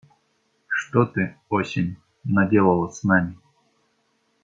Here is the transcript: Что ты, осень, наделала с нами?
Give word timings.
Что 0.67 1.05
ты, 1.05 1.35
осень, 1.49 1.95
наделала 2.23 2.89
с 2.89 3.03
нами? 3.03 3.37